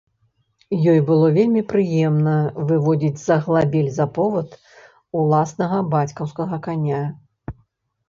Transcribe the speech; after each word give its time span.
Ёй 0.93 1.01
было 1.09 1.27
вельмі 1.35 1.61
прыемна 1.73 2.33
выводзіць 2.73 3.21
з 3.25 3.37
аглабель 3.37 3.93
за 4.01 4.05
повад 4.19 4.49
уласнага 5.23 5.77
бацькаўскага 5.97 6.65
каня. 6.71 7.09